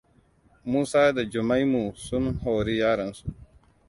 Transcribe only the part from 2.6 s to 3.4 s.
yaransu.